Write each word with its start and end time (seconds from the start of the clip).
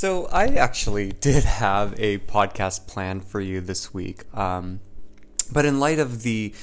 So 0.00 0.28
I 0.32 0.46
actually 0.46 1.12
did 1.20 1.44
have 1.44 1.92
a 2.00 2.16
podcast 2.20 2.86
planned 2.86 3.22
for 3.26 3.38
you 3.38 3.60
this 3.60 3.92
week, 3.92 4.24
um, 4.34 4.80
but 5.52 5.66
in 5.66 5.78
light 5.78 5.98
of 5.98 6.22
the 6.22 6.54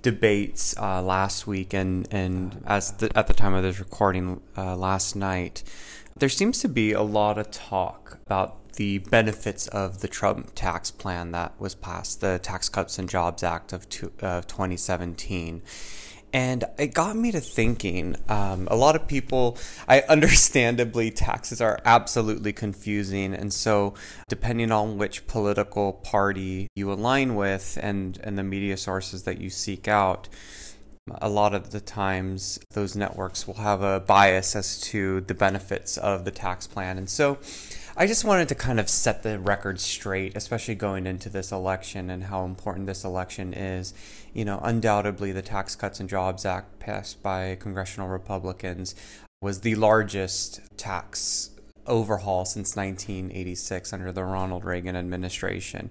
debates 0.00 0.74
uh, 0.78 1.02
last 1.02 1.46
week 1.46 1.74
and 1.74 2.08
and 2.10 2.62
as 2.66 2.92
the, 2.92 3.10
at 3.14 3.26
the 3.26 3.34
time 3.34 3.52
of 3.52 3.64
this 3.64 3.78
recording 3.78 4.40
uh, 4.56 4.74
last 4.76 5.14
night, 5.14 5.62
there 6.16 6.30
seems 6.30 6.58
to 6.60 6.70
be 6.70 6.92
a 6.92 7.02
lot 7.02 7.36
of 7.36 7.50
talk 7.50 8.18
about 8.24 8.72
the 8.76 8.96
benefits 8.96 9.68
of 9.68 10.00
the 10.00 10.08
Trump 10.08 10.52
tax 10.54 10.90
plan 10.90 11.32
that 11.32 11.52
was 11.60 11.74
passed, 11.74 12.22
the 12.22 12.38
Tax 12.38 12.70
Cuts 12.70 12.98
and 12.98 13.10
Jobs 13.10 13.42
Act 13.42 13.74
of, 13.74 13.86
two, 13.90 14.10
uh, 14.22 14.40
2017. 14.40 15.60
And 16.32 16.64
it 16.78 16.92
got 16.92 17.16
me 17.16 17.32
to 17.32 17.40
thinking. 17.40 18.16
Um, 18.28 18.68
a 18.70 18.76
lot 18.76 18.96
of 18.96 19.06
people, 19.06 19.56
I 19.88 20.00
understandably, 20.08 21.10
taxes 21.10 21.60
are 21.60 21.78
absolutely 21.84 22.52
confusing, 22.52 23.34
and 23.34 23.52
so 23.52 23.94
depending 24.28 24.70
on 24.70 24.98
which 24.98 25.26
political 25.26 25.94
party 25.94 26.68
you 26.74 26.92
align 26.92 27.34
with 27.34 27.78
and 27.80 28.18
and 28.22 28.38
the 28.38 28.42
media 28.42 28.76
sources 28.76 29.22
that 29.22 29.40
you 29.40 29.50
seek 29.50 29.88
out, 29.88 30.28
a 31.20 31.28
lot 31.28 31.54
of 31.54 31.70
the 31.70 31.80
times 31.80 32.58
those 32.72 32.96
networks 32.96 33.46
will 33.46 33.54
have 33.54 33.82
a 33.82 34.00
bias 34.00 34.56
as 34.56 34.80
to 34.80 35.20
the 35.22 35.34
benefits 35.34 35.96
of 35.96 36.24
the 36.24 36.32
tax 36.32 36.66
plan, 36.66 36.98
and 36.98 37.08
so 37.08 37.38
I 37.98 38.06
just 38.06 38.26
wanted 38.26 38.48
to 38.50 38.54
kind 38.54 38.78
of 38.78 38.90
set 38.90 39.22
the 39.22 39.38
record 39.38 39.80
straight, 39.80 40.36
especially 40.36 40.74
going 40.74 41.06
into 41.06 41.30
this 41.30 41.50
election 41.50 42.10
and 42.10 42.24
how 42.24 42.44
important 42.44 42.86
this 42.86 43.04
election 43.04 43.54
is. 43.54 43.94
You 44.34 44.44
know, 44.44 44.60
undoubtedly, 44.62 45.32
the 45.32 45.40
Tax 45.40 45.74
Cuts 45.74 45.98
and 45.98 46.06
Jobs 46.06 46.44
Act 46.44 46.78
passed 46.78 47.22
by 47.22 47.56
congressional 47.58 48.08
Republicans 48.08 48.94
was 49.40 49.60
the 49.60 49.76
largest 49.76 50.60
tax 50.76 51.50
overhaul 51.86 52.44
since 52.44 52.76
1986 52.76 53.94
under 53.94 54.12
the 54.12 54.24
Ronald 54.24 54.66
Reagan 54.66 54.94
administration. 54.94 55.90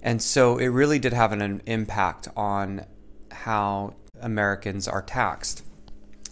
And 0.00 0.22
so 0.22 0.56
it 0.56 0.68
really 0.68 1.00
did 1.00 1.12
have 1.12 1.32
an 1.32 1.62
impact 1.66 2.28
on 2.36 2.86
how 3.32 3.94
Americans 4.20 4.86
are 4.86 5.02
taxed. 5.02 5.64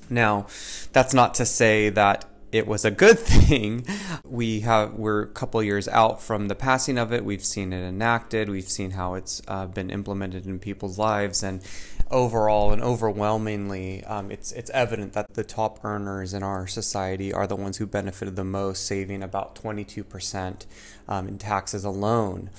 Now, 0.08 0.46
that's 0.92 1.12
not 1.12 1.34
to 1.34 1.44
say 1.44 1.88
that 1.90 2.24
it 2.52 2.66
was 2.66 2.84
a 2.84 2.90
good 2.90 3.18
thing. 3.18 3.86
We 4.24 4.60
have 4.60 4.94
we're 4.94 5.22
a 5.22 5.28
couple 5.28 5.62
years 5.62 5.88
out 5.88 6.22
from 6.22 6.48
the 6.48 6.54
passing 6.54 6.98
of 6.98 7.12
it. 7.12 7.24
We've 7.24 7.44
seen 7.44 7.72
it 7.72 7.86
enacted. 7.86 8.48
We've 8.48 8.68
seen 8.68 8.92
how 8.92 9.14
it's 9.14 9.42
uh, 9.48 9.66
been 9.66 9.90
implemented 9.90 10.46
in 10.46 10.58
people's 10.58 10.98
lives, 10.98 11.42
and 11.42 11.62
overall 12.10 12.72
and 12.72 12.82
overwhelmingly, 12.82 14.04
um, 14.04 14.30
it's 14.30 14.52
it's 14.52 14.70
evident 14.70 15.12
that 15.12 15.34
the 15.34 15.44
top 15.44 15.84
earners 15.84 16.34
in 16.34 16.42
our 16.42 16.66
society 16.66 17.32
are 17.32 17.46
the 17.46 17.56
ones 17.56 17.76
who 17.78 17.86
benefited 17.86 18.36
the 18.36 18.44
most, 18.44 18.86
saving 18.86 19.22
about 19.22 19.54
22 19.56 20.04
percent 20.04 20.66
um, 21.08 21.28
in 21.28 21.38
taxes 21.38 21.84
alone 21.84 22.50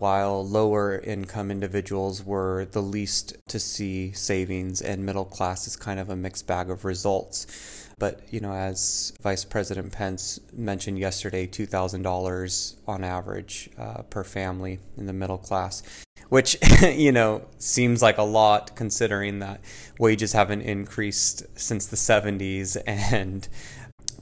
while 0.00 0.46
lower 0.46 0.98
income 0.98 1.50
individuals 1.50 2.24
were 2.24 2.64
the 2.72 2.80
least 2.80 3.36
to 3.46 3.60
see 3.60 4.10
savings 4.12 4.80
and 4.80 5.04
middle 5.04 5.26
class 5.26 5.66
is 5.66 5.76
kind 5.76 6.00
of 6.00 6.08
a 6.08 6.16
mixed 6.16 6.46
bag 6.46 6.70
of 6.70 6.86
results. 6.86 7.89
But, 8.00 8.22
you 8.30 8.40
know, 8.40 8.54
as 8.54 9.12
Vice 9.20 9.44
President 9.44 9.92
Pence 9.92 10.40
mentioned 10.54 10.98
yesterday, 10.98 11.46
$2,000 11.46 12.76
on 12.88 13.04
average 13.04 13.68
uh, 13.78 14.02
per 14.04 14.24
family 14.24 14.80
in 14.96 15.04
the 15.04 15.12
middle 15.12 15.36
class, 15.36 15.82
which, 16.30 16.56
you 16.82 17.12
know, 17.12 17.42
seems 17.58 18.00
like 18.00 18.16
a 18.16 18.22
lot 18.22 18.74
considering 18.74 19.40
that 19.40 19.60
wages 19.98 20.32
haven't 20.32 20.62
increased 20.62 21.44
since 21.58 21.86
the 21.88 21.96
70s 21.96 22.82
and 22.86 23.46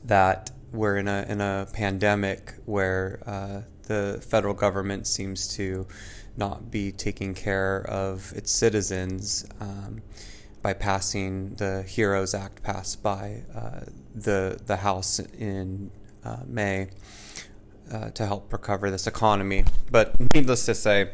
that 0.04 0.50
we're 0.72 0.96
in 0.96 1.06
a, 1.06 1.24
in 1.28 1.40
a 1.40 1.68
pandemic 1.72 2.54
where 2.66 3.20
uh, 3.26 3.60
the 3.84 4.20
federal 4.28 4.54
government 4.54 5.06
seems 5.06 5.46
to 5.54 5.86
not 6.36 6.68
be 6.68 6.90
taking 6.90 7.32
care 7.32 7.86
of 7.88 8.32
its 8.34 8.50
citizens. 8.50 9.46
Um, 9.60 10.02
by 10.62 10.72
passing 10.72 11.54
the 11.54 11.82
HEROES 11.82 12.34
Act 12.34 12.62
passed 12.62 13.02
by 13.02 13.42
uh, 13.54 13.80
the 14.14 14.58
the 14.66 14.76
House 14.76 15.18
in 15.18 15.90
uh, 16.24 16.40
May 16.46 16.88
uh, 17.92 18.10
to 18.10 18.26
help 18.26 18.52
recover 18.52 18.90
this 18.90 19.06
economy. 19.06 19.64
But 19.90 20.14
needless 20.34 20.66
to 20.66 20.74
say, 20.74 21.10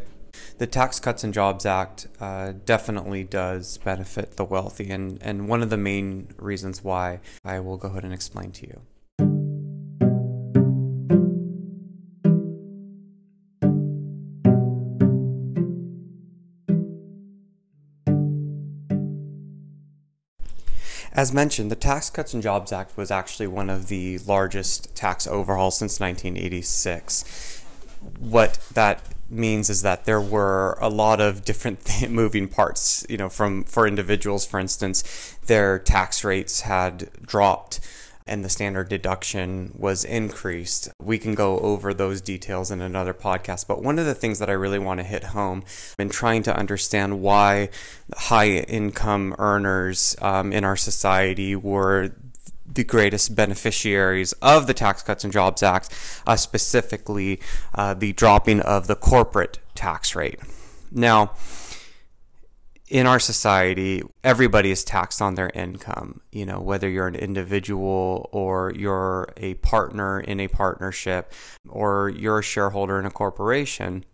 the 0.59 0.67
Tax 0.67 1.01
Cuts 1.01 1.25
and 1.25 1.35
Jobs 1.35 1.67
Act 1.67 2.07
uh, 2.21 2.53
definitely 2.65 3.25
does 3.25 3.79
benefit 3.79 4.37
the 4.37 4.45
wealthy, 4.45 4.91
and, 4.91 5.23
and 5.23 5.49
one 5.49 5.63
of 5.63 5.71
the 5.71 5.77
main 5.77 6.29
reasons 6.37 6.83
why 6.83 7.21
I 7.45 7.61
will 7.61 7.77
go 7.77 7.89
ahead 7.89 8.05
and 8.05 8.13
explain 8.13 8.53
to 8.53 8.67
you. 8.67 8.81
As 21.15 21.33
mentioned, 21.33 21.71
the 21.71 21.77
Tax 21.77 22.11
Cuts 22.11 22.35
and 22.35 22.43
Jobs 22.43 22.73
Act 22.73 22.97
was 22.97 23.11
actually 23.11 23.47
one 23.47 23.71
of 23.71 23.87
the 23.87 24.19
largest 24.19 24.95
tax 24.97 25.29
overhauls 25.29 25.79
since 25.79 26.01
1986. 26.01 27.63
What 28.19 28.59
that 28.75 29.01
means 29.31 29.71
is 29.71 29.83
that 29.83 30.05
there 30.07 30.21
were 30.21 30.77
a 30.81 30.89
lot 30.89 31.21
of 31.21 31.45
different 31.45 31.85
th- 31.85 32.11
moving 32.11 32.49
parts. 32.49 33.07
You 33.09 33.17
know, 33.17 33.29
from 33.29 33.63
for 33.63 33.87
individuals, 33.87 34.45
for 34.45 34.59
instance, 34.59 35.37
their 35.47 35.79
tax 35.79 36.25
rates 36.25 36.63
had 36.63 37.11
dropped 37.23 37.79
and 38.27 38.45
the 38.45 38.49
standard 38.49 38.89
deduction 38.89 39.73
was 39.77 40.05
increased. 40.05 40.91
We 41.01 41.19
can 41.19 41.35
go 41.35 41.59
over 41.59 41.93
those 41.93 42.21
details 42.21 42.71
in 42.71 42.81
another 42.81 43.13
podcast, 43.13 43.67
but 43.67 43.83
one 43.83 43.99
of 43.99 44.07
the 44.07 44.15
things 44.15 44.39
that 44.39 44.49
I 44.49 44.55
really 44.55 44.79
want 44.79 45.01
to 45.01 45.05
hit 45.05 45.25
home 45.25 45.63
in 45.99 46.09
trying 46.09 46.43
to 46.45 46.57
understand 46.57 47.21
why 47.21 47.69
high 48.15 48.49
income 48.49 49.35
earners 49.39 50.17
um, 50.23 50.53
in 50.53 50.65
our 50.65 50.77
society 50.77 51.55
were 51.55 52.13
the 52.67 52.85
greatest 52.85 53.35
beneficiaries 53.35 54.33
of 54.35 54.67
the 54.67 54.75
Tax 54.75 55.03
Cuts 55.03 55.23
and 55.23 55.33
Jobs 55.33 55.63
Act, 55.63 55.95
uh, 56.27 56.37
specifically 56.37 57.41
uh, 57.75 57.93
the 57.93 58.15
dropping 58.15 58.61
of 58.61 58.87
the 58.87 58.97
corporate 58.97 59.59
tax 59.75 60.15
rate. 60.15 60.41
Now, 60.91 61.33
in 62.89 63.07
our 63.07 63.19
society, 63.19 64.03
everybody 64.23 64.71
is 64.71 64.85
taxed 64.85 65.23
on 65.23 65.35
their 65.35 65.51
income. 65.51 66.21
You 66.33 66.45
know, 66.45 66.61
whether 66.61 66.89
you're 66.89 67.07
an 67.07 67.15
individual 67.15 68.29
or 68.33 68.73
you're 68.77 69.33
a 69.37 69.55
partner 69.55 70.21
in 70.21 70.41
a 70.41 70.49
partnership 70.49 71.33
or 71.69 72.11
you're 72.11 72.41
a 72.41 72.43
shareholder 72.43 72.99
in 72.99 73.07
a 73.07 73.11
corporation, 73.11 74.05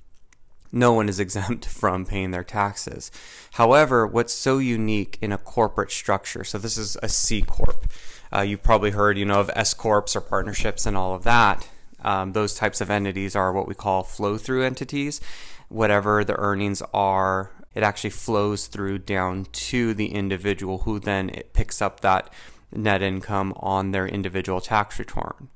no 0.71 0.93
one 0.93 1.09
is 1.09 1.19
exempt 1.21 1.67
from 1.67 2.07
paying 2.07 2.31
their 2.31 2.45
taxes. 2.45 3.11
However, 3.53 4.07
what's 4.07 4.33
so 4.33 4.59
unique 4.59 5.19
in 5.21 5.33
a 5.33 5.39
corporate 5.39 5.91
structure, 5.91 6.45
so 6.45 6.59
this 6.59 6.79
is 6.79 6.97
a 7.03 7.09
C 7.09 7.43
Corp. 7.43 7.87
Uh, 8.33 8.43
you've 8.43 8.63
probably 8.63 8.93
heard, 8.93 9.19
you 9.19 9.25
know, 9.25 9.41
of 9.41 9.51
S 9.55 9.75
Corps 9.75 10.15
or 10.15 10.21
partnerships 10.21 10.87
and 10.87 10.97
all 10.97 11.15
of 11.15 11.25
that. 11.25 11.69
Um, 12.03 12.33
those 12.33 12.55
types 12.55 12.81
of 12.81 12.89
entities 12.89 13.35
are 13.35 13.53
what 13.53 13.67
we 13.67 13.75
call 13.75 14.05
flow 14.05 14.39
through 14.39 14.63
entities. 14.63 15.21
Whatever 15.69 16.25
the 16.25 16.37
earnings 16.37 16.83
are 16.95 17.51
it 17.75 17.83
actually 17.83 18.11
flows 18.11 18.67
through 18.67 18.99
down 18.99 19.47
to 19.53 19.95
the 19.95 20.13
individual 20.13 20.79
who 20.79 20.99
then 20.99 21.31
it 21.31 21.53
picks 21.53 21.81
up 21.81 22.01
that 22.01 22.33
net 22.73 23.03
income 23.03 23.53
on 23.57 23.91
their 23.91 24.07
individual 24.07 24.61
tax 24.61 24.99
return. 24.99 25.49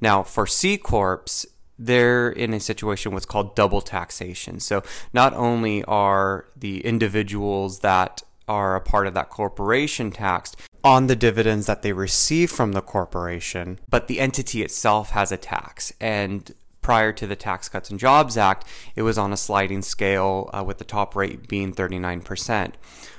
Now, 0.00 0.22
for 0.22 0.46
C 0.46 0.78
Corps, 0.78 1.46
they're 1.78 2.30
in 2.30 2.52
a 2.52 2.60
situation 2.60 3.12
what's 3.12 3.26
called 3.26 3.54
double 3.54 3.80
taxation. 3.80 4.60
So 4.60 4.82
not 5.12 5.34
only 5.34 5.84
are 5.84 6.46
the 6.56 6.84
individuals 6.84 7.80
that 7.80 8.22
are 8.48 8.74
a 8.74 8.80
part 8.80 9.06
of 9.06 9.14
that 9.14 9.28
corporation 9.28 10.10
taxed 10.10 10.56
on 10.82 11.06
the 11.06 11.16
dividends 11.16 11.66
that 11.66 11.82
they 11.82 11.92
receive 11.92 12.50
from 12.50 12.72
the 12.72 12.80
corporation, 12.80 13.78
but 13.88 14.08
the 14.08 14.20
entity 14.20 14.62
itself 14.62 15.10
has 15.10 15.30
a 15.30 15.36
tax. 15.36 15.92
And 16.00 16.52
prior 16.88 17.12
to 17.12 17.26
the 17.26 17.36
Tax 17.36 17.68
Cuts 17.68 17.90
and 17.90 18.00
Jobs 18.00 18.38
Act, 18.38 18.66
it 18.96 19.02
was 19.02 19.18
on 19.18 19.30
a 19.30 19.36
sliding 19.36 19.82
scale 19.82 20.48
uh, 20.54 20.64
with 20.66 20.78
the 20.78 20.84
top 20.84 21.14
rate 21.14 21.46
being 21.46 21.70
39%. 21.70 22.72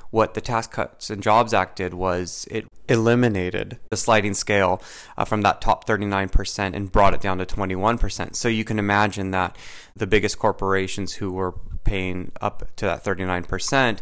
What 0.10 0.34
the 0.34 0.42
Tax 0.42 0.66
Cuts 0.66 1.12
and 1.12 1.22
Jobs 1.22 1.54
Act 1.54 1.76
did 1.76 1.94
was 1.94 2.48
it 2.50 2.66
eliminated 2.88 3.78
the 3.92 3.96
sliding 3.96 4.34
scale 4.34 4.82
uh, 5.20 5.24
from 5.24 5.44
that 5.44 5.62
top 5.62 5.86
39% 5.86 6.74
and 6.74 6.92
brought 6.92 7.14
it 7.14 7.22
down 7.22 7.38
to 7.38 7.46
21%. 7.46 8.36
So 8.36 8.48
you 8.48 8.64
can 8.64 8.80
imagine 8.80 9.30
that 9.30 9.56
the 9.96 10.08
biggest 10.08 10.40
corporations 10.40 11.14
who 11.14 11.32
were 11.32 11.52
paying 11.84 12.32
up 12.42 12.76
to 12.78 12.86
that 12.86 13.04
39% 13.04 14.00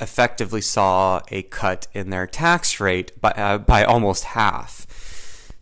effectively 0.00 0.62
saw 0.62 1.20
a 1.28 1.42
cut 1.42 1.88
in 1.92 2.08
their 2.08 2.26
tax 2.26 2.80
rate 2.80 3.20
by, 3.20 3.32
uh, 3.32 3.58
by 3.58 3.84
almost 3.84 4.24
half. 4.24 4.86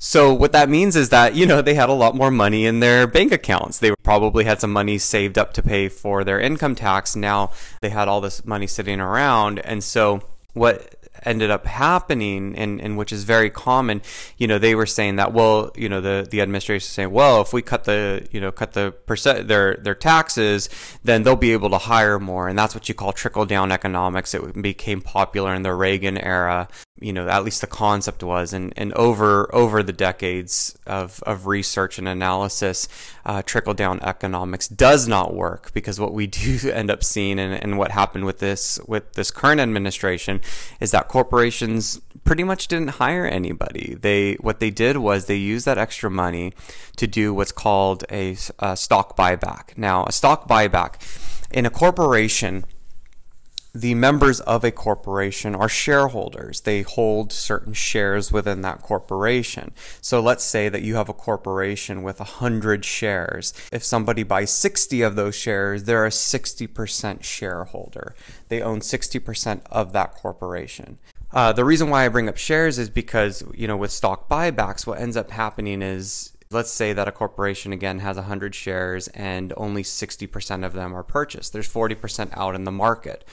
So 0.04 0.34
what 0.34 0.50
that 0.50 0.69
means 0.69 0.96
is 0.96 1.10
that, 1.10 1.37
you 1.37 1.46
know, 1.46 1.62
they 1.62 1.75
had 1.75 1.88
a 1.88 1.93
lot 1.93 2.16
more 2.16 2.32
money 2.32 2.66
in 2.66 2.81
their 2.81 3.06
bank 3.06 3.31
accounts. 3.31 3.78
They 3.78 3.94
probably 4.02 4.44
had 4.44 4.60
some 4.60 4.72
money 4.72 4.99
saved 4.99 5.38
up 5.38 5.52
to 5.52 5.62
pay 5.62 5.88
for 5.88 6.25
their 6.25 6.40
income 6.40 6.75
tax. 6.75 7.14
Now 7.14 7.52
they 7.81 7.90
had 7.90 8.08
all 8.08 8.20
this 8.20 8.44
money 8.44 8.66
sitting 8.66 8.99
around. 8.99 9.60
And 9.60 9.82
so 9.84 10.22
what 10.54 10.96
ended 11.25 11.52
up 11.52 11.66
happening 11.66 12.56
and, 12.56 12.81
and 12.81 12.99
which 12.99 13.12
is 13.12 13.22
very 13.22 13.49
common, 13.49 14.02
you 14.37 14.49
know, 14.49 14.58
they 14.58 14.75
were 14.75 14.87
saying 14.87 15.16
that, 15.16 15.32
well, 15.32 15.70
you 15.76 15.88
know, 15.88 16.00
the, 16.00 16.26
the 16.28 16.40
administration 16.40 16.88
saying, 16.88 17.12
well, 17.12 17.40
if 17.40 17.52
we 17.52 17.62
cut 17.62 17.84
the, 17.84 18.26
you 18.32 18.40
know, 18.40 18.50
cut 18.50 18.72
the 18.72 18.90
percent, 19.06 19.46
their, 19.46 19.76
their 19.76 19.94
taxes, 19.94 20.69
then 21.05 21.22
they'll 21.22 21.37
be 21.37 21.52
able 21.52 21.70
to 21.70 21.78
hire 21.78 22.19
more. 22.19 22.48
And 22.48 22.58
that's 22.58 22.75
what 22.75 22.88
you 22.88 22.94
call 22.96 23.12
trickle 23.12 23.46
down 23.46 23.70
economics. 23.70 24.34
It 24.34 24.60
became 24.60 25.00
popular 25.00 25.55
in 25.55 25.62
the 25.62 25.75
Reagan 25.75 26.19
era 26.19 26.66
you 27.02 27.12
know 27.12 27.28
at 27.28 27.44
least 27.44 27.60
the 27.60 27.66
concept 27.66 28.22
was 28.22 28.52
and, 28.52 28.72
and 28.76 28.93
over 28.94 29.52
over 29.54 29.82
the 29.82 29.93
decades 29.93 30.78
of, 30.87 31.22
of 31.25 31.46
research 31.46 31.99
and 31.99 32.08
analysis 32.08 32.88
uh, 33.26 33.43
trickle 33.43 33.75
down 33.75 34.00
economics 34.00 34.69
does 34.69 35.08
not 35.08 35.34
work 35.34 35.72
because 35.75 35.99
what 35.99 36.12
we 36.12 36.26
do 36.43 36.58
end 36.70 36.90
up 36.90 37.02
seeing 37.04 37.38
and, 37.38 37.52
and 37.54 37.78
what 37.78 37.90
happened 37.90 38.25
with 38.25 38.38
this 38.38 38.78
with 38.87 39.12
this 39.14 39.31
current 39.31 39.60
administration 39.60 40.40
is 40.81 40.90
that 40.90 41.08
corporations 41.08 42.00
pretty 42.25 42.44
much 42.44 42.69
didn't 42.69 42.88
hire 42.88 43.26
anybody. 43.26 43.96
They 44.00 44.34
what 44.34 44.60
they 44.60 44.70
did 44.70 44.98
was 44.98 45.26
they 45.26 45.37
used 45.37 45.66
that 45.66 45.78
extra 45.78 46.10
money 46.10 46.52
to 46.96 47.06
do 47.06 47.34
what's 47.34 47.52
called 47.52 48.05
a, 48.10 48.37
a 48.58 48.76
stock 48.76 49.16
buyback. 49.16 49.76
Now 49.76 50.05
a 50.05 50.12
stock 50.12 50.48
buyback 50.48 50.94
in 51.50 51.66
a 51.66 51.70
corporation 51.70 52.64
the 53.74 53.94
members 53.94 54.40
of 54.40 54.64
a 54.64 54.70
corporation 54.70 55.54
are 55.54 55.69
shareholders. 55.69 56.60
They 56.60 56.82
hold 56.82 57.32
certain 57.32 57.72
shares 57.72 58.30
within 58.30 58.60
that 58.62 58.82
corporation. 58.82 59.72
So 60.02 60.20
let's 60.20 60.44
say 60.44 60.69
that 60.69 60.82
you 60.82 60.96
have 60.96 61.08
a 61.08 61.14
corporation 61.14 62.02
with 62.02 62.19
100 62.19 62.84
shares. 62.84 63.54
If 63.72 63.82
somebody 63.82 64.24
buys 64.24 64.50
60 64.50 65.00
of 65.02 65.16
those 65.16 65.34
shares, 65.34 65.84
they're 65.84 66.04
a 66.04 66.10
60% 66.10 67.24
shareholder. 67.24 68.14
They 68.48 68.60
own 68.60 68.80
60% 68.80 69.62
of 69.70 69.92
that 69.92 70.14
corporation. 70.14 70.98
Uh, 71.32 71.52
the 71.54 71.64
reason 71.64 71.88
why 71.88 72.04
I 72.04 72.08
bring 72.08 72.28
up 72.28 72.36
shares 72.36 72.78
is 72.78 72.90
because, 72.90 73.42
you 73.54 73.66
know, 73.66 73.78
with 73.78 73.90
stock 73.90 74.28
buybacks, 74.28 74.86
what 74.86 75.00
ends 75.00 75.16
up 75.16 75.30
happening 75.30 75.80
is 75.80 76.32
let's 76.52 76.70
say 76.70 76.92
that 76.92 77.08
a 77.08 77.12
corporation 77.12 77.72
again 77.72 78.00
has 78.00 78.16
100 78.16 78.54
shares 78.54 79.08
and 79.08 79.52
only 79.56 79.82
60% 79.82 80.64
of 80.64 80.74
them 80.74 80.94
are 80.94 81.02
purchased. 81.02 81.52
There's 81.52 81.72
40% 81.72 82.36
out 82.36 82.54
in 82.54 82.64
the 82.64 82.70
market 82.70 83.24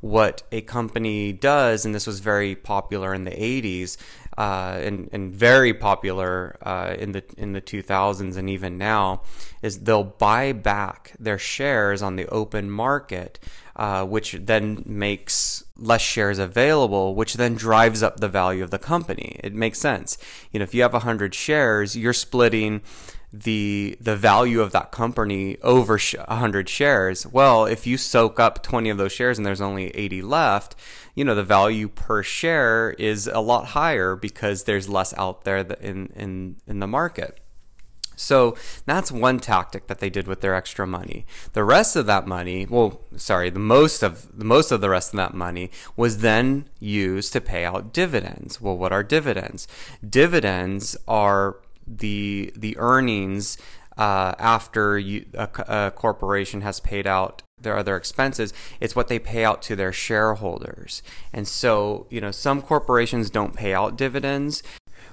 what 0.00 0.42
a 0.52 0.60
company 0.60 1.32
does, 1.32 1.84
and 1.84 1.94
this 1.94 2.06
was 2.06 2.20
very 2.20 2.54
popular 2.54 3.14
in 3.14 3.24
the 3.24 3.30
80s 3.30 3.96
uh, 4.38 4.78
and, 4.82 5.08
and 5.12 5.32
very 5.32 5.72
popular 5.72 6.56
uh, 6.62 6.94
in 6.98 7.12
the 7.12 7.24
in 7.38 7.52
the 7.52 7.60
2000s 7.60 8.36
and 8.36 8.50
even 8.50 8.76
now, 8.76 9.22
is 9.62 9.80
they'll 9.80 10.04
buy 10.04 10.52
back 10.52 11.12
their 11.18 11.38
shares 11.38 12.02
on 12.02 12.16
the 12.16 12.26
open 12.26 12.70
market, 12.70 13.38
uh, 13.76 14.04
which 14.04 14.32
then 14.32 14.82
makes 14.84 15.64
less 15.78 16.02
shares 16.02 16.38
available, 16.38 17.14
which 17.14 17.34
then 17.34 17.54
drives 17.54 18.02
up 18.02 18.20
the 18.20 18.28
value 18.28 18.62
of 18.62 18.70
the 18.70 18.78
company. 18.78 19.40
It 19.42 19.54
makes 19.54 19.78
sense. 19.78 20.18
You 20.52 20.58
know, 20.58 20.64
if 20.64 20.74
you 20.74 20.82
have 20.82 20.92
100 20.92 21.34
shares, 21.34 21.96
you're 21.96 22.12
splitting 22.12 22.82
the 23.32 23.96
the 24.00 24.16
value 24.16 24.60
of 24.60 24.72
that 24.72 24.90
company 24.90 25.56
over 25.62 25.98
100 25.98 26.68
shares 26.68 27.26
well 27.26 27.66
if 27.66 27.86
you 27.86 27.98
soak 27.98 28.38
up 28.38 28.62
20 28.62 28.88
of 28.88 28.98
those 28.98 29.12
shares 29.12 29.36
and 29.36 29.46
there's 29.46 29.60
only 29.60 29.88
80 29.88 30.22
left 30.22 30.76
you 31.14 31.24
know 31.24 31.34
the 31.34 31.42
value 31.42 31.88
per 31.88 32.22
share 32.22 32.94
is 32.98 33.26
a 33.26 33.40
lot 33.40 33.66
higher 33.66 34.14
because 34.14 34.64
there's 34.64 34.88
less 34.88 35.12
out 35.18 35.44
there 35.44 35.58
in 35.58 36.12
in 36.14 36.56
in 36.66 36.78
the 36.78 36.86
market 36.86 37.40
so 38.16 38.56
that's 38.86 39.12
one 39.12 39.38
tactic 39.38 39.86
that 39.86 39.98
they 39.98 40.10
did 40.10 40.26
with 40.26 40.40
their 40.40 40.54
extra 40.54 40.86
money. 40.86 41.26
The 41.52 41.62
rest 41.62 41.94
of 41.94 42.06
that 42.06 42.26
money, 42.26 42.66
well, 42.66 43.02
sorry, 43.16 43.50
the 43.50 43.58
most 43.58 44.02
of 44.02 44.36
the 44.36 44.44
most 44.44 44.72
of 44.72 44.80
the 44.80 44.88
rest 44.88 45.12
of 45.12 45.18
that 45.18 45.34
money 45.34 45.70
was 45.96 46.18
then 46.18 46.68
used 46.80 47.34
to 47.34 47.40
pay 47.40 47.64
out 47.64 47.92
dividends. 47.92 48.60
Well, 48.60 48.76
what 48.76 48.92
are 48.92 49.02
dividends? 49.02 49.68
Dividends 50.08 50.96
are 51.06 51.58
the 51.86 52.52
the 52.56 52.76
earnings 52.78 53.58
uh, 53.96 54.34
after 54.38 54.98
you, 54.98 55.24
a, 55.34 55.48
a, 55.68 55.90
corporation 55.90 56.60
has 56.60 56.80
paid 56.80 57.06
out 57.06 57.42
their 57.60 57.76
other 57.76 57.96
expenses, 57.96 58.52
it's 58.80 58.94
what 58.94 59.08
they 59.08 59.18
pay 59.18 59.44
out 59.44 59.62
to 59.62 59.74
their 59.74 59.92
shareholders. 59.92 61.02
And 61.32 61.48
so, 61.48 62.06
you 62.10 62.20
know, 62.20 62.30
some 62.30 62.60
corporations 62.60 63.30
don't 63.30 63.56
pay 63.56 63.72
out 63.72 63.96
dividends, 63.96 64.62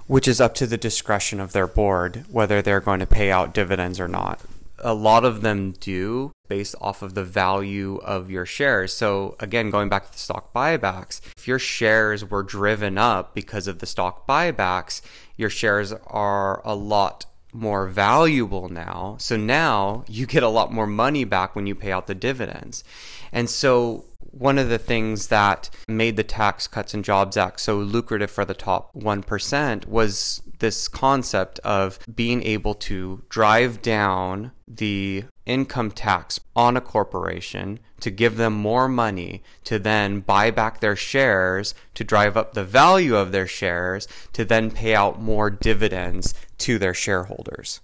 which 0.07 0.27
is 0.27 0.41
up 0.41 0.53
to 0.55 0.67
the 0.67 0.77
discretion 0.77 1.39
of 1.39 1.53
their 1.53 1.67
board 1.67 2.25
whether 2.29 2.61
they're 2.61 2.81
going 2.81 2.99
to 2.99 3.05
pay 3.05 3.31
out 3.31 3.53
dividends 3.53 3.99
or 3.99 4.09
not. 4.09 4.41
A 4.83 4.93
lot 4.93 5.25
of 5.25 5.41
them 5.41 5.71
do 5.71 6.31
based 6.49 6.75
off 6.81 7.01
of 7.01 7.13
the 7.13 7.23
value 7.23 7.95
of 8.03 8.29
your 8.29 8.45
shares. 8.45 8.93
So, 8.93 9.35
again, 9.39 9.69
going 9.69 9.89
back 9.89 10.05
to 10.05 10.11
the 10.11 10.19
stock 10.19 10.53
buybacks, 10.53 11.21
if 11.37 11.47
your 11.47 11.57
shares 11.57 12.29
were 12.29 12.43
driven 12.43 12.97
up 12.97 13.33
because 13.33 13.67
of 13.67 13.79
the 13.79 13.85
stock 13.85 14.27
buybacks, 14.27 15.01
your 15.37 15.49
shares 15.49 15.93
are 15.93 16.61
a 16.65 16.75
lot 16.75 17.25
more 17.53 17.87
valuable 17.87 18.67
now. 18.67 19.15
So 19.19 19.37
now 19.37 20.03
you 20.07 20.25
get 20.25 20.43
a 20.43 20.49
lot 20.49 20.73
more 20.73 20.87
money 20.87 21.23
back 21.23 21.55
when 21.55 21.67
you 21.67 21.75
pay 21.75 21.91
out 21.91 22.07
the 22.07 22.15
dividends. 22.15 22.83
And 23.31 23.49
so 23.49 24.05
one 24.33 24.57
of 24.57 24.67
the 24.67 24.79
things 24.79 25.27
that 25.27 25.69
made 25.87 26.17
the 26.17 26.23
Tax 26.23 26.67
Cuts 26.67 26.93
and 26.93 27.05
Jobs 27.05 27.37
Act 27.37 27.59
so 27.59 27.77
lucrative 27.77 28.31
for 28.31 28.45
the 28.45 28.55
top 28.55 28.93
1% 28.95 29.85
was 29.85 30.41
this 30.59 30.87
concept 30.87 31.59
of 31.59 31.99
being 32.13 32.41
able 32.43 32.73
to 32.73 33.23
drive 33.29 33.81
down 33.81 34.51
the 34.67 35.25
income 35.45 35.91
tax 35.91 36.39
on 36.55 36.75
a 36.75 36.81
corporation 36.81 37.79
to 37.99 38.09
give 38.09 38.37
them 38.37 38.53
more 38.53 38.87
money 38.87 39.43
to 39.65 39.77
then 39.77 40.21
buy 40.21 40.49
back 40.49 40.79
their 40.79 40.95
shares 40.95 41.75
to 41.93 42.03
drive 42.03 42.35
up 42.35 42.53
the 42.53 42.63
value 42.63 43.15
of 43.15 43.31
their 43.31 43.47
shares 43.47 44.07
to 44.31 44.43
then 44.43 44.71
pay 44.71 44.95
out 44.95 45.21
more 45.21 45.49
dividends 45.49 46.33
to 46.57 46.79
their 46.79 46.93
shareholders. 46.93 47.81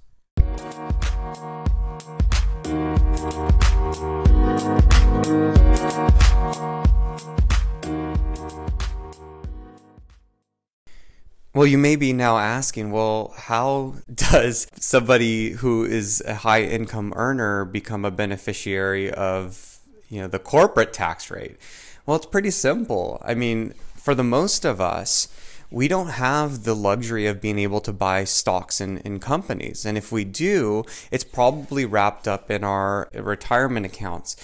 Well, 11.52 11.66
you 11.66 11.80
may 11.80 11.96
be 11.96 12.14
now 12.14 12.38
asking, 12.38 12.92
well, 12.92 13.34
how 13.36 13.96
does 14.14 14.68
somebody 14.76 15.52
who 15.52 15.84
is 15.84 16.22
a 16.28 16.36
high 16.36 16.62
income 16.62 17.12
earner 17.16 17.66
become 17.66 18.06
a 18.06 18.12
beneficiary 18.12 19.10
of, 19.12 19.80
you 20.10 20.22
know, 20.22 20.28
the 20.28 20.38
corporate 20.38 20.94
tax 20.94 21.32
rate? 21.32 21.58
Well, 22.06 22.18
it's 22.18 22.28
pretty 22.28 22.52
simple. 22.52 23.20
I 23.26 23.34
mean, 23.34 23.74
for 23.96 24.14
the 24.14 24.24
most 24.24 24.64
of 24.64 24.80
us, 24.80 25.28
we 25.72 25.88
don't 25.88 26.10
have 26.10 26.66
the 26.66 26.76
luxury 26.76 27.26
of 27.26 27.42
being 27.42 27.58
able 27.58 27.82
to 27.82 27.94
buy 27.94 28.26
stocks 28.26 28.80
in, 28.80 29.00
in 29.00 29.20
companies. 29.20 29.88
And 29.88 29.98
if 29.98 30.12
we 30.12 30.26
do, 30.26 30.84
it's 31.10 31.24
probably 31.24 31.84
wrapped 31.84 32.28
up 32.28 32.52
in 32.52 32.64
our 32.64 33.10
retirement 33.12 33.88
accounts. 33.88 34.36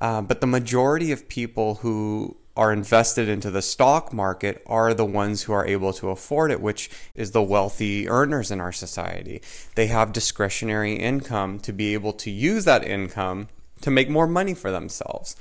Uh, 0.00 0.22
but 0.22 0.40
the 0.40 0.46
majority 0.46 1.10
of 1.10 1.28
people 1.28 1.76
who 1.76 2.36
are 2.56 2.72
invested 2.72 3.28
into 3.28 3.50
the 3.50 3.62
stock 3.62 4.12
market 4.12 4.62
are 4.66 4.92
the 4.92 5.04
ones 5.04 5.42
who 5.42 5.52
are 5.52 5.66
able 5.66 5.92
to 5.94 6.10
afford 6.10 6.50
it, 6.50 6.60
which 6.60 6.90
is 7.14 7.30
the 7.30 7.42
wealthy 7.42 8.08
earners 8.08 8.50
in 8.50 8.60
our 8.60 8.72
society. 8.72 9.40
They 9.74 9.86
have 9.86 10.12
discretionary 10.12 10.94
income 10.94 11.58
to 11.60 11.72
be 11.72 11.94
able 11.94 12.12
to 12.14 12.30
use 12.30 12.64
that 12.66 12.84
income 12.84 13.48
to 13.80 13.90
make 13.90 14.08
more 14.08 14.26
money 14.26 14.54
for 14.54 14.70
themselves. 14.70 15.34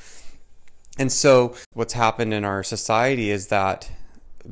And 0.98 1.12
so, 1.12 1.56
what's 1.74 1.94
happened 1.94 2.34
in 2.34 2.44
our 2.44 2.63
society 2.63 3.30
is 3.30 3.48
that 3.48 3.89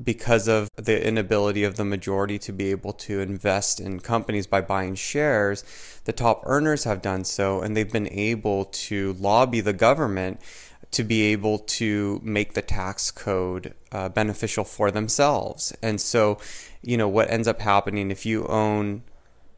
because 0.03 0.47
of 0.47 0.69
the 0.75 1.05
inability 1.05 1.63
of 1.63 1.75
the 1.75 1.85
majority 1.85 2.37
to 2.39 2.51
be 2.51 2.71
able 2.71 2.93
to 2.93 3.19
invest 3.19 3.79
in 3.79 3.99
companies 3.99 4.47
by 4.47 4.61
buying 4.61 4.95
shares, 4.95 5.63
the 6.05 6.13
top 6.13 6.41
earners 6.45 6.83
have 6.83 7.01
done 7.01 7.23
so 7.23 7.61
and 7.61 7.75
they've 7.75 7.91
been 7.91 8.09
able 8.09 8.65
to 8.65 9.13
lobby 9.13 9.61
the 9.61 9.73
government 9.73 10.39
to 10.91 11.03
be 11.03 11.23
able 11.31 11.59
to 11.59 12.19
make 12.23 12.53
the 12.53 12.61
tax 12.61 13.11
code 13.11 13.73
uh, 13.91 14.09
beneficial 14.09 14.63
for 14.63 14.89
themselves. 14.91 15.73
And 15.81 16.01
so, 16.01 16.39
you 16.81 16.97
know, 16.97 17.07
what 17.07 17.29
ends 17.29 17.47
up 17.47 17.61
happening 17.61 18.11
if 18.11 18.25
you 18.25 18.47
own 18.47 19.03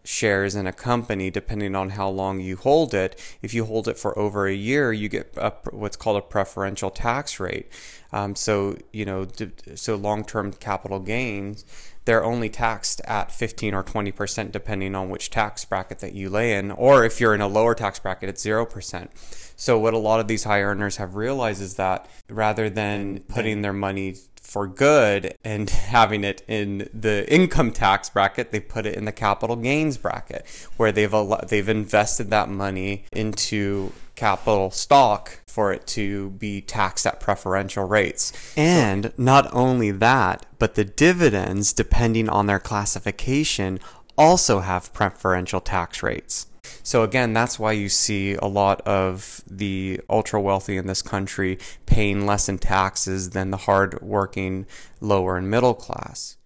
shares 0.03 0.55
in 0.55 0.67
a 0.67 0.73
company, 0.73 1.29
depending 1.29 1.75
on 1.75 1.91
how 1.91 2.09
long 2.09 2.39
you 2.39 2.57
hold 2.57 2.93
it, 2.93 3.19
if 3.41 3.53
you 3.53 3.65
hold 3.65 3.87
it 3.87 3.97
for 3.97 4.17
over 4.17 4.47
a 4.47 4.53
year, 4.53 4.91
you 4.91 5.07
get 5.07 5.31
a, 5.37 5.53
what's 5.71 5.95
called 5.95 6.17
a 6.17 6.21
preferential 6.21 6.89
tax 6.89 7.39
rate. 7.39 7.67
Um, 8.13 8.35
so, 8.35 8.77
you 8.91 9.05
know, 9.05 9.27
so 9.75 9.95
long 9.95 10.25
term 10.25 10.53
capital 10.53 10.99
gains 10.99 11.65
they're 12.05 12.23
only 12.23 12.49
taxed 12.49 12.99
at 13.05 13.31
15 13.31 13.75
or 13.75 13.83
20% 13.83 14.51
depending 14.51 14.95
on 14.95 15.09
which 15.09 15.29
tax 15.29 15.63
bracket 15.65 15.99
that 15.99 16.13
you 16.13 16.29
lay 16.29 16.57
in 16.57 16.71
or 16.71 17.05
if 17.05 17.19
you're 17.19 17.35
in 17.35 17.41
a 17.41 17.47
lower 17.47 17.75
tax 17.75 17.99
bracket 17.99 18.27
it's 18.27 18.43
0% 18.43 19.07
so 19.55 19.77
what 19.77 19.93
a 19.93 19.97
lot 19.99 20.19
of 20.19 20.27
these 20.27 20.43
high 20.43 20.61
earners 20.61 20.97
have 20.97 21.15
realized 21.15 21.61
is 21.61 21.75
that 21.75 22.09
rather 22.27 22.69
than 22.69 23.19
putting 23.27 23.61
their 23.61 23.73
money 23.73 24.15
for 24.41 24.67
good 24.67 25.35
and 25.43 25.69
having 25.69 26.23
it 26.23 26.43
in 26.47 26.89
the 26.93 27.31
income 27.31 27.71
tax 27.71 28.09
bracket, 28.09 28.51
they 28.51 28.59
put 28.59 28.85
it 28.87 28.95
in 28.95 29.05
the 29.05 29.11
capital 29.11 29.55
gains 29.55 29.97
bracket 29.97 30.45
where 30.77 30.91
they've 30.91 31.13
they've 31.47 31.69
invested 31.69 32.31
that 32.31 32.49
money 32.49 33.05
into 33.11 33.91
capital 34.15 34.71
stock 34.71 35.39
for 35.51 35.71
it 35.73 35.85
to 35.87 36.31
be 36.31 36.61
taxed 36.61 37.05
at 37.05 37.19
preferential 37.19 37.85
rates. 37.85 38.31
And 38.55 39.13
not 39.17 39.53
only 39.53 39.91
that, 39.91 40.45
but 40.59 40.75
the 40.75 40.85
dividends, 40.85 41.73
depending 41.73 42.29
on 42.29 42.47
their 42.47 42.59
classification, 42.59 43.79
also 44.17 44.59
have 44.59 44.93
preferential 44.93 45.61
tax 45.61 46.01
rates. 46.01 46.47
So 46.83 47.03
again, 47.03 47.33
that's 47.33 47.59
why 47.59 47.73
you 47.73 47.89
see 47.89 48.33
a 48.35 48.45
lot 48.45 48.81
of 48.81 49.41
the 49.47 50.01
ultra 50.09 50.41
wealthy 50.41 50.77
in 50.77 50.87
this 50.87 51.01
country 51.01 51.59
paying 51.85 52.25
less 52.25 52.49
in 52.49 52.57
taxes 52.57 53.31
than 53.31 53.51
the 53.51 53.57
hard 53.57 54.01
working 54.01 54.65
lower 54.99 55.37
and 55.37 55.49
middle 55.49 55.73
class. 55.73 56.37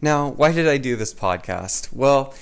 Now, 0.00 0.28
why 0.28 0.52
did 0.52 0.68
I 0.68 0.76
do 0.76 0.96
this 0.96 1.14
podcast? 1.14 1.92
Well, 1.92 2.34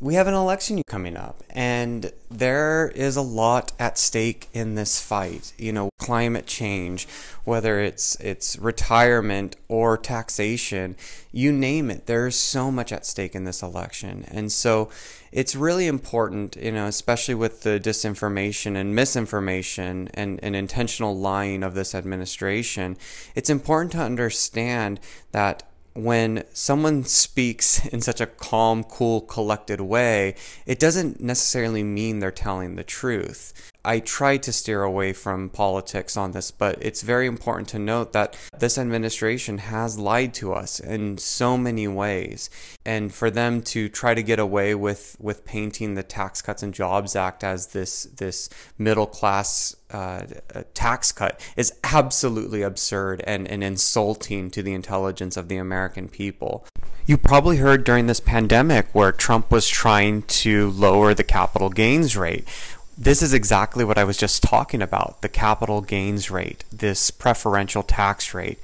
we 0.00 0.14
have 0.14 0.28
an 0.28 0.34
election 0.34 0.82
coming 0.86 1.16
up, 1.16 1.42
and 1.50 2.12
there 2.30 2.92
is 2.94 3.16
a 3.16 3.22
lot 3.22 3.72
at 3.80 3.98
stake 3.98 4.48
in 4.52 4.76
this 4.76 5.00
fight. 5.00 5.52
You 5.58 5.72
know, 5.72 5.90
climate 5.98 6.46
change, 6.46 7.08
whether 7.44 7.80
it's 7.80 8.14
it's 8.20 8.56
retirement 8.58 9.56
or 9.66 9.98
taxation, 9.98 10.94
you 11.32 11.50
name 11.50 11.90
it. 11.90 12.06
There's 12.06 12.36
so 12.36 12.70
much 12.70 12.92
at 12.92 13.06
stake 13.06 13.34
in 13.34 13.42
this 13.42 13.60
election, 13.60 14.24
and 14.28 14.52
so 14.52 14.88
it's 15.32 15.56
really 15.56 15.88
important. 15.88 16.56
You 16.56 16.70
know, 16.72 16.86
especially 16.86 17.34
with 17.34 17.62
the 17.62 17.80
disinformation 17.80 18.76
and 18.76 18.94
misinformation 18.94 20.10
and, 20.14 20.38
and 20.44 20.54
intentional 20.54 21.18
lying 21.18 21.64
of 21.64 21.74
this 21.74 21.92
administration, 21.92 22.96
it's 23.34 23.50
important 23.50 23.90
to 23.92 23.98
understand 23.98 25.00
that 25.32 25.64
when 25.94 26.44
someone 26.52 27.04
speaks 27.04 27.84
in 27.86 28.00
such 28.00 28.20
a 28.20 28.26
calm, 28.26 28.84
cool, 28.84 29.20
collected 29.22 29.80
way, 29.80 30.34
it 30.66 30.78
doesn't 30.78 31.20
necessarily 31.20 31.82
mean 31.82 32.20
they're 32.20 32.30
telling 32.30 32.76
the 32.76 32.84
truth. 32.84 33.52
I 33.84 34.00
try 34.00 34.36
to 34.38 34.52
steer 34.52 34.82
away 34.82 35.12
from 35.12 35.48
politics 35.48 36.16
on 36.16 36.32
this, 36.32 36.50
but 36.50 36.78
it's 36.80 37.02
very 37.02 37.26
important 37.26 37.68
to 37.68 37.78
note 37.78 38.12
that 38.12 38.36
this 38.58 38.76
administration 38.76 39.58
has 39.58 39.98
lied 39.98 40.34
to 40.34 40.52
us 40.52 40.80
in 40.80 41.16
so 41.18 41.56
many 41.56 41.86
ways. 41.86 42.50
And 42.84 43.14
for 43.14 43.30
them 43.30 43.62
to 43.62 43.88
try 43.88 44.14
to 44.14 44.22
get 44.22 44.38
away 44.38 44.74
with, 44.74 45.16
with 45.20 45.44
painting 45.44 45.94
the 45.94 46.02
Tax 46.02 46.42
Cuts 46.42 46.62
and 46.62 46.74
Jobs 46.74 47.14
Act 47.14 47.44
as 47.44 47.68
this, 47.68 48.04
this 48.04 48.50
middle 48.76 49.06
class 49.06 49.76
uh, 49.90 50.24
tax 50.74 51.12
cut 51.12 51.40
is 51.56 51.72
absolutely 51.84 52.62
absurd 52.62 53.22
and, 53.26 53.48
and 53.48 53.64
insulting 53.64 54.50
to 54.50 54.62
the 54.62 54.74
intelligence 54.74 55.36
of 55.36 55.48
the 55.48 55.56
American 55.56 56.08
people. 56.08 56.66
You 57.06 57.16
probably 57.16 57.56
heard 57.56 57.84
during 57.84 58.06
this 58.06 58.20
pandemic 58.20 58.88
where 58.92 59.12
Trump 59.12 59.50
was 59.50 59.66
trying 59.66 60.22
to 60.22 60.70
lower 60.72 61.14
the 61.14 61.24
capital 61.24 61.70
gains 61.70 62.18
rate 62.18 62.46
this 62.98 63.22
is 63.22 63.32
exactly 63.32 63.84
what 63.84 63.96
I 63.96 64.02
was 64.02 64.16
just 64.16 64.42
talking 64.42 64.82
about 64.82 65.22
the 65.22 65.28
capital 65.28 65.80
gains 65.80 66.30
rate, 66.32 66.64
this 66.72 67.12
preferential 67.12 67.84
tax 67.84 68.34
rate. 68.34 68.58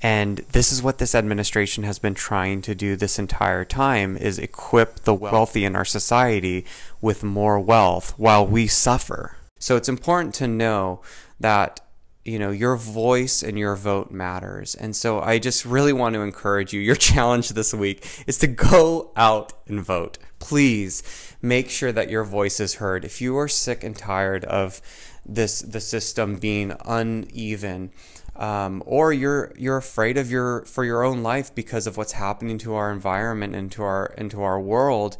And 0.00 0.38
this 0.52 0.72
is 0.72 0.82
what 0.82 0.98
this 0.98 1.14
administration 1.14 1.84
has 1.84 1.98
been 1.98 2.14
trying 2.14 2.62
to 2.62 2.74
do 2.74 2.96
this 2.96 3.18
entire 3.18 3.64
time 3.64 4.16
is 4.16 4.38
equip 4.38 5.00
the 5.00 5.14
wealthy 5.14 5.64
in 5.64 5.76
our 5.76 5.84
society 5.84 6.64
with 7.00 7.22
more 7.22 7.60
wealth 7.60 8.14
while 8.18 8.46
we 8.46 8.66
suffer. 8.66 9.36
So 9.58 9.76
it's 9.76 9.88
important 9.88 10.34
to 10.36 10.46
know 10.46 11.00
that 11.40 11.80
you 12.24 12.38
know 12.38 12.50
your 12.50 12.76
voice 12.76 13.42
and 13.42 13.58
your 13.58 13.76
vote 13.76 14.10
matters 14.10 14.74
and 14.74 14.96
so 14.96 15.20
i 15.20 15.38
just 15.38 15.66
really 15.66 15.92
want 15.92 16.14
to 16.14 16.22
encourage 16.22 16.72
you 16.72 16.80
your 16.80 16.96
challenge 17.10 17.50
this 17.50 17.74
week 17.74 18.24
is 18.26 18.38
to 18.38 18.46
go 18.46 19.12
out 19.14 19.52
and 19.66 19.82
vote 19.82 20.16
please 20.44 21.02
make 21.40 21.70
sure 21.70 21.90
that 21.90 22.10
your 22.10 22.22
voice 22.22 22.60
is 22.60 22.74
heard 22.74 23.02
if 23.02 23.18
you 23.18 23.34
are 23.38 23.48
sick 23.48 23.82
and 23.82 23.96
tired 23.96 24.44
of 24.44 24.82
this 25.24 25.60
the 25.60 25.80
system 25.80 26.36
being 26.36 26.74
uneven 26.84 27.90
um, 28.36 28.82
or 28.84 29.10
you're 29.10 29.52
you're 29.56 29.78
afraid 29.78 30.18
of 30.18 30.30
your 30.30 30.62
for 30.66 30.84
your 30.84 31.02
own 31.02 31.22
life 31.22 31.54
because 31.54 31.86
of 31.86 31.96
what's 31.96 32.12
happening 32.12 32.58
to 32.58 32.74
our 32.74 32.92
environment 32.92 33.54
and 33.54 33.72
to 33.72 33.82
our 33.82 34.12
into 34.18 34.42
our 34.42 34.60
world 34.60 35.16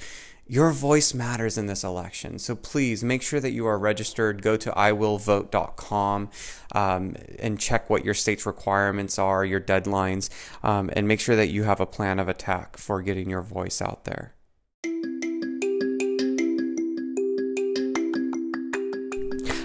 your 0.46 0.72
voice 0.72 1.14
matters 1.14 1.56
in 1.56 1.68
this 1.68 1.82
election. 1.82 2.38
So 2.38 2.54
please 2.54 3.02
make 3.02 3.22
sure 3.22 3.40
that 3.40 3.52
you 3.52 3.66
are 3.66 3.78
registered. 3.78 4.42
Go 4.42 4.58
to 4.58 4.70
iwillvote.com 4.72 6.28
um, 6.72 7.16
and 7.38 7.58
check 7.58 7.88
what 7.88 8.04
your 8.04 8.12
state's 8.12 8.44
requirements 8.44 9.18
are, 9.18 9.42
your 9.42 9.60
deadlines, 9.60 10.28
um, 10.62 10.90
and 10.92 11.08
make 11.08 11.20
sure 11.20 11.36
that 11.36 11.48
you 11.48 11.62
have 11.62 11.80
a 11.80 11.86
plan 11.86 12.18
of 12.18 12.28
attack 12.28 12.76
for 12.76 13.00
getting 13.00 13.30
your 13.30 13.40
voice 13.40 13.80
out 13.80 14.04
there. 14.04 14.33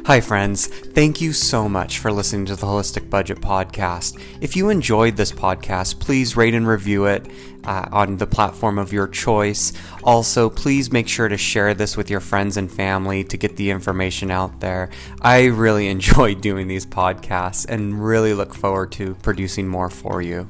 Hi, 0.10 0.22
friends. 0.22 0.66
Thank 0.66 1.22
you 1.22 1.34
so 1.34 1.70
much 1.70 2.00
for 2.00 2.12
listening 2.12 2.48
to 2.48 2.56
the 2.56 2.66
Holistic 2.66 3.12
Budget 3.12 3.42
Podcast. 3.42 4.20
If 4.42 4.56
you 4.56 4.70
enjoyed 4.70 5.16
this 5.16 5.32
podcast, 5.32 6.00
please 6.00 6.36
rate 6.36 6.56
and 6.56 6.68
review 6.68 7.06
it 7.06 7.28
uh, 7.64 7.88
on 7.92 8.18
the 8.18 8.26
platform 8.26 8.80
of 8.80 8.92
your 8.92 9.08
choice. 9.08 9.72
Also, 10.04 10.50
please 10.50 10.92
make 10.92 11.08
sure 11.08 11.28
to 11.28 11.38
share 11.38 11.76
this 11.76 11.96
with 11.96 12.10
your 12.10 12.22
friends 12.22 12.58
and 12.58 12.72
family 12.72 13.24
to 13.26 13.38
get 13.38 13.56
the 13.56 13.70
information 13.70 14.32
out 14.32 14.62
there. 14.62 14.90
I 15.22 15.46
really 15.46 15.88
enjoy 15.90 16.34
doing 16.34 16.68
these 16.68 16.88
podcasts 16.88 17.70
and 17.70 18.04
really 18.04 18.34
look 18.34 18.56
forward 18.56 18.92
to 18.94 19.14
producing 19.14 19.68
more 19.68 19.92
for 19.92 20.24
you. 20.24 20.48